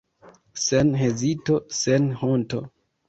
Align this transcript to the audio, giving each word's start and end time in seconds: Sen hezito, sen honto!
Sen 0.61 0.95
hezito, 1.01 1.59
sen 1.83 2.11
honto! 2.23 2.63